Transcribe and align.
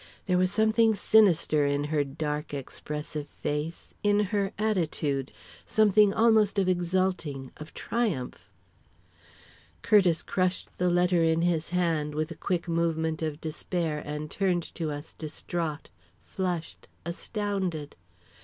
There 0.25 0.39
was 0.39 0.51
something 0.51 0.95
sinister 0.95 1.67
in 1.67 1.83
her 1.83 2.03
dark, 2.03 2.55
expressive 2.55 3.27
face, 3.29 3.93
in 4.01 4.19
her 4.33 4.51
attitude 4.57 5.31
something 5.63 6.11
almost 6.11 6.57
of 6.57 6.67
exulting, 6.67 7.51
of 7.57 7.71
triumph 7.75 8.49
Curtiss 9.83 10.23
crushed 10.23 10.69
the 10.79 10.89
letter 10.89 11.21
in 11.23 11.43
his 11.43 11.69
hand 11.69 12.15
with 12.15 12.31
a 12.31 12.35
quick 12.35 12.67
movement 12.67 13.21
of 13.21 13.39
despair, 13.39 14.01
and 14.03 14.31
turned 14.31 14.63
to 14.73 14.89
us 14.89 15.13
distraught, 15.13 15.91
flushed, 16.23 16.87
astounded. 17.05 17.95